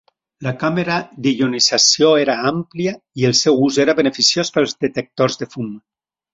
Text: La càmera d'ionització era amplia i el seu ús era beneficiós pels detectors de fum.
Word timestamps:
La 0.45 0.51
càmera 0.61 0.95
d'ionització 1.27 2.09
era 2.23 2.39
amplia 2.53 2.95
i 3.23 3.29
el 3.31 3.37
seu 3.43 3.63
ús 3.69 3.79
era 3.87 3.97
beneficiós 4.03 4.55
pels 4.59 4.77
detectors 4.89 5.43
de 5.45 5.53
fum. 5.57 5.73